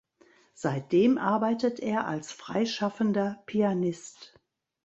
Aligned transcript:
Seitdem 0.55 1.19
arbeitet 1.19 1.79
er 1.79 2.07
als 2.07 2.31
freischaffender 2.31 3.43
Pianist. 3.45 4.33